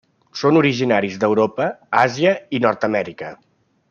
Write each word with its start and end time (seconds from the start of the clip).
Són 0.39 0.55
originaris 0.61 1.19
d'Europa, 1.23 1.67
Àsia 2.05 2.31
i 2.57 2.63
Nord-amèrica. 2.65 3.31